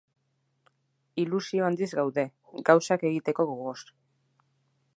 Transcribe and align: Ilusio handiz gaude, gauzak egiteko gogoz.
Ilusio 1.23 1.67
handiz 1.67 1.89
gaude, 1.99 2.25
gauzak 2.71 3.05
egiteko 3.11 3.47
gogoz. 3.51 3.79